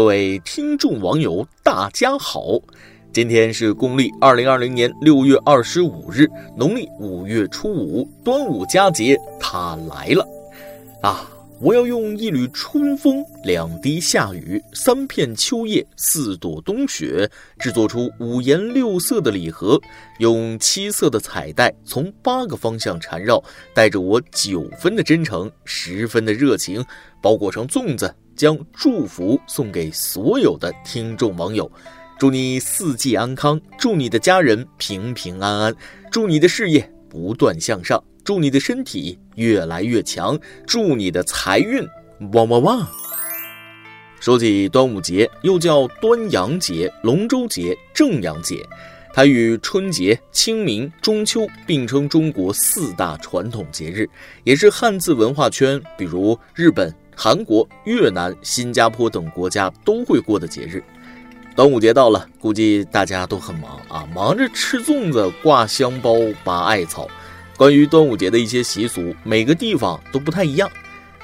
[0.00, 2.58] 各位听众网友，大家好！
[3.12, 6.26] 今天是公历二零二零年六月二十五日，
[6.56, 10.26] 农历五月初五，端午佳节它来了
[11.02, 11.30] 啊！
[11.60, 19.78] 我要用一缕春风、两滴夏雨、三片秋叶、四朵冬雪，制作出五颜六色的礼盒，
[20.18, 23.38] 用七色的彩带从八个方向缠绕，
[23.74, 26.82] 带着我九分的真诚、十分的热情，
[27.20, 28.14] 包裹成粽子。
[28.40, 31.70] 将祝福送给所有的听众网友，
[32.18, 35.76] 祝你四季安康，祝你的家人平平安安，
[36.10, 41.86] 祝你的事业不断向上，祝你的身体越来越强，祝你的财运
[42.32, 42.88] 旺旺旺。
[44.20, 48.66] 说起端午节，又叫端阳节、龙舟节、正阳节，
[49.12, 54.08] 它与春节、清明、中秋并称中国四大传统节日，
[54.44, 56.94] 也是汉字文化圈，比如日本。
[57.22, 60.82] 韩国、越南、新加坡等国家都会过的节日，
[61.54, 67.06] 端午节到了，估计大家都很忙啊，忙着吃粽子、挂香包、拔艾草。
[67.58, 70.70] 关于端午节的一些习俗，每个地方都不太一样，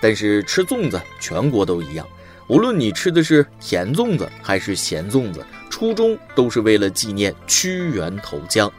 [0.00, 2.06] 但是吃粽子全国都一样。
[2.46, 5.44] 无论你吃的是甜粽子还是咸粽子，
[5.80, 8.70] 初衷都是为了纪念屈原投江。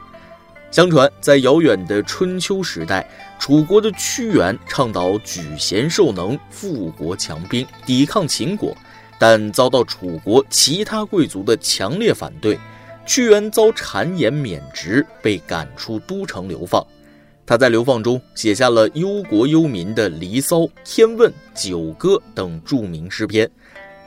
[0.70, 3.04] 相传，在遥远的春秋时代，
[3.40, 8.72] 楚国的屈原倡导举贤授能、富国强兵，抵抗秦国，
[9.18, 12.56] 但遭到楚国其他贵族的强烈反对。
[13.04, 16.86] 屈原遭谗言免职，被赶出都城流放。
[17.44, 21.28] 他在流放中写下了忧国忧民的《离骚》《天问》
[21.68, 23.50] 《九歌》等著名诗篇。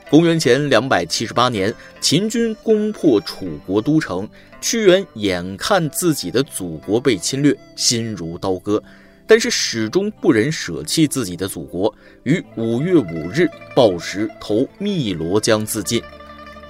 [0.08, 4.30] 公元前两百七十八年，秦军攻破楚国都城，
[4.62, 8.82] 屈原眼看自己的祖国被侵略，心如刀割，
[9.26, 16.00] 但是始终不忍舍弃自己的祖国，于五月五日抱石投汨罗江自尽。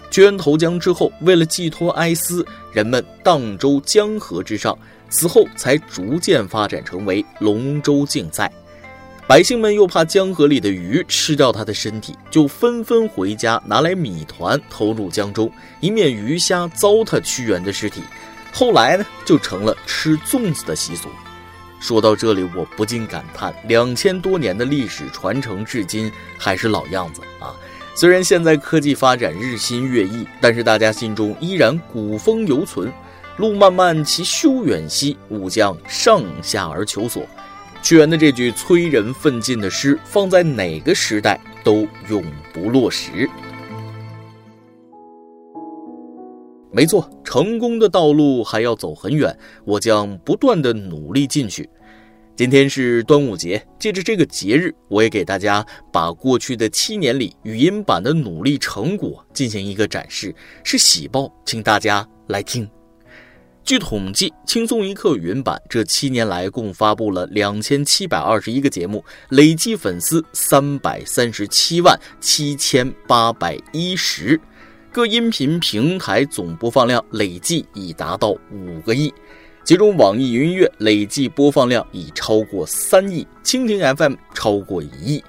[0.10, 4.78] 屈原投江之后，为了寄托哀思，人们荡舟江河之上，
[5.10, 8.50] 此后才逐渐发展成为龙舟竞赛。
[9.28, 18.02] 百姓们又怕江河里的鱼吃掉他的身体，就纷纷回家拿来米团投入江中，以免鱼虾糟蹋屈原的尸体。
[18.54, 21.10] 后来呢，就成了吃粽子的习俗。
[21.80, 27.50] 说到这里，我不禁感叹：两千多年的历史传承至今还是老样子啊！
[27.96, 32.94] 虽然现在科技发展日新月异，但是大家心中依然古风犹存。
[33.38, 37.24] 路漫漫其修远兮，吾将上下而求索。
[37.86, 43.30] 屈原的这句催人奋进的诗，放在哪个时代都永不落实。
[46.72, 51.70] 没错，成功的道路还要走很远，我将不断的努力进去。
[52.36, 55.64] 今天是端午节，借着这个节日，我也给大家
[55.94, 62.68] 把过去的七年里语音版的努力成果进行一个展示，是喜报，请大家来听。
[63.66, 74.40] 据统计，轻松一刻云版这七年来共发布了两千七百二十一个节目，累计粉丝三百三十七万七千八百一十，
[74.92, 79.12] 各音频平台总播放量累计已达到五个亿，
[79.64, 85.24] 其中网易云音乐累计播放量已超过三亿，蜻蜓 FM 超过一亿，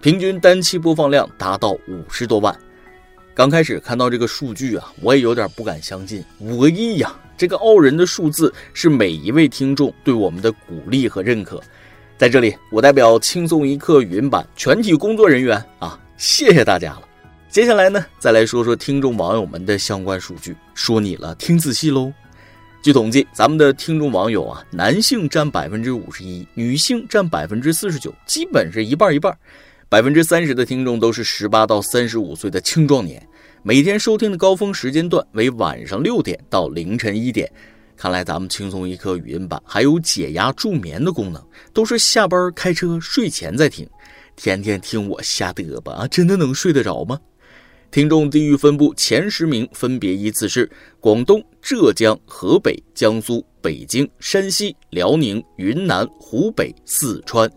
[0.00, 2.58] 平均单期播放量达到五十多万。
[3.34, 7.14] 刚开始看到这个数据啊，我也有点不敢相信，五个亿呀！
[7.36, 11.60] 这个傲人的数字是每一位听众对我们的鼓励和认可，
[12.16, 17.02] 在这里，我代表轻松一刻语音版全体工作人员啊，谢谢大家了。
[17.48, 22.12] 接下来呢，再来说说听众网友们的相关数据，说你了，听仔细喽。
[22.82, 29.36] 据统计，咱们的听众网友啊，男性占百分之五十一，女性占百分之四十九，基本是一半一半。
[29.88, 33.26] 百分之三十的听众都是十八到三十五岁的青壮年。
[33.66, 37.50] 每天收听的高峰时间段为晚上六点到凌晨一点，
[37.96, 41.42] 看来咱们轻松一刻语音版还有解压助眠的功能，
[41.72, 43.88] 都是下班开车睡前在听，
[44.36, 47.18] 天天听我瞎嘚吧啊，真的能睡得着吗？
[47.90, 57.50] 听众地域分布前十名分别依次是广东、浙江、河北、江苏、北京、山西、辽宁、云南、湖北、四川，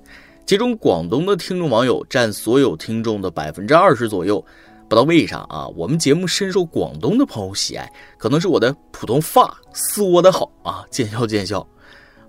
[0.45, 4.41] 其中广东的听众网友占所有听众的百分之二十左右。
[4.89, 5.67] 不知道为啥啊？
[5.75, 11.65] 我们节目深受广东的朋友喜爱，可能是我的普通话说的好啊，见笑见笑。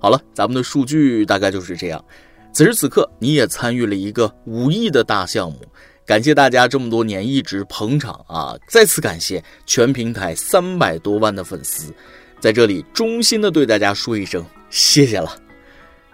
[0.00, 2.04] 好了，咱们的数据大概就是这样。
[2.52, 5.60] 此时此刻，你也参与了一个五亿的大项目，
[6.04, 8.56] 感谢大家这么多年一直捧场啊！
[8.68, 11.94] 再次感谢全平台三百多万的粉丝，
[12.40, 15.47] 在这里衷心的对大家说一声谢谢了。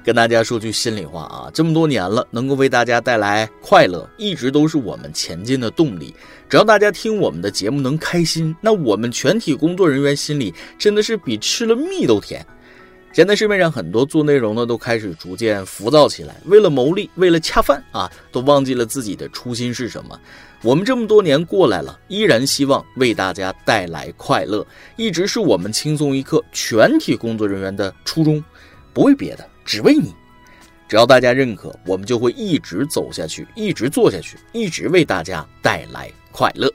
[0.05, 6.15] 跟大家说句心里话啊，这么多年了，能够为大家带来快乐，一直都是我们前进的动力。
[6.47, 12.47] 只要大家听我们的节目能开心，那我们全体工作人员心里真的是比吃了蜜都甜。
[13.15, 20.21] 现在市面上很多做内容的都开始逐渐浮躁起来，为了牟利，为了恰饭啊，都忘记了自己的初心是什么。
[20.62, 24.67] 我们这么多年过来了，依然希望为大家带来快乐，
[24.97, 28.43] 一直是我们轻松一刻全体工作人员的初衷，
[28.93, 29.49] 不为别的。
[29.65, 30.15] 只为你，
[30.89, 36.73] 只要大家认可，我们就会一直走下去，一直做下去，一直为大家带来快乐。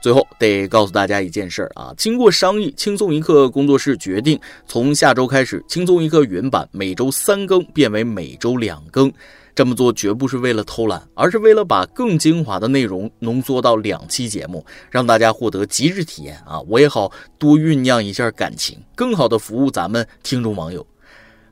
[0.00, 9.12] 最后得告诉大家一件事儿啊，经过商议，轻松一刻工作室决定从下周开始，轻松一刻原版每周三更变为每周两更。
[9.52, 16.60] 这么做绝不是为了偷懒，而是为了把更精华的内容浓缩到两期节目，让大家获得极致体验啊！
[16.68, 20.86] 我也好多酝酿一下感情，更好的服务咱们听众网友。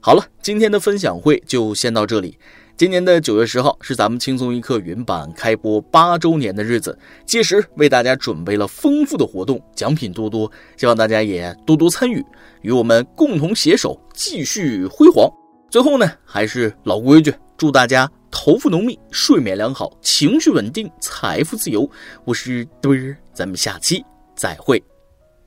[0.07, 2.39] 好了，今天的分享会就先到这里。
[2.77, 12.23] 今年的九月十号是咱们轻松一刻云版开播八周年的日子，届时为大家准备了丰富的活动，奖品多多，希望大家也多多参与，
[12.61, 15.27] 与我们共同携手继续辉煌。
[15.71, 21.89] 最后呢，还是老规矩，祝大家头发浓密，睡眠良好，情绪稳定，财富自由。
[22.27, 24.05] 我是墩儿，咱们下期
[24.37, 24.85] 再会，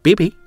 [0.01, 0.46] 拜拜。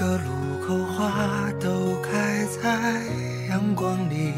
[0.00, 3.02] 个路口花都开在
[3.50, 4.32] 阳光里，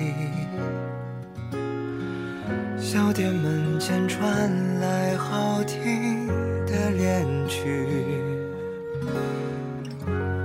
[2.77, 4.51] 小店门前传
[4.81, 6.27] 来好听
[6.67, 7.87] 的恋曲，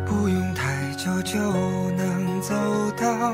[0.05, 1.39] 不用太久就
[1.97, 2.53] 能走
[2.95, 3.33] 到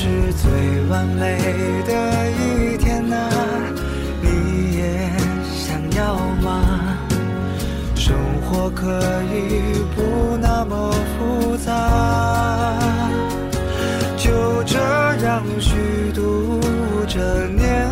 [0.00, 0.50] 是最
[0.88, 1.36] 完美
[1.86, 1.92] 的
[2.30, 3.28] 一天啊，
[4.22, 4.28] 你
[4.78, 5.10] 也
[5.52, 6.96] 想要吗？
[7.94, 8.16] 生。
[8.50, 8.88] 活可
[9.32, 11.70] 以不那么复杂，
[14.16, 14.76] 就这
[15.24, 16.58] 样虚度
[17.06, 17.86] 着年